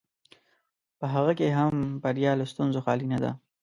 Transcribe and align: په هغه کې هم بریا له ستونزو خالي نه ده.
په 0.99 1.05
هغه 1.13 1.31
کې 1.39 1.47
هم 1.57 1.73
بریا 2.03 2.31
له 2.39 2.45
ستونزو 2.51 2.79
خالي 2.85 3.07
نه 3.13 3.19
ده. 3.23 3.31